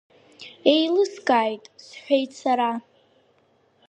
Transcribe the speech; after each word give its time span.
Еилыскааит,– 0.73 1.63
сҳәеит 1.85 2.31
сара. 2.41 2.71